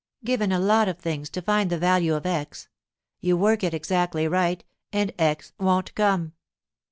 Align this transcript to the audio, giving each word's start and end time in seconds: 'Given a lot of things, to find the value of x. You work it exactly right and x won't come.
'Given 0.23 0.51
a 0.51 0.57
lot 0.57 0.87
of 0.87 0.97
things, 0.97 1.29
to 1.29 1.43
find 1.43 1.69
the 1.69 1.77
value 1.77 2.15
of 2.15 2.25
x. 2.25 2.69
You 3.19 3.37
work 3.37 3.63
it 3.63 3.75
exactly 3.75 4.27
right 4.27 4.63
and 4.91 5.13
x 5.19 5.53
won't 5.59 5.93
come. 5.93 6.33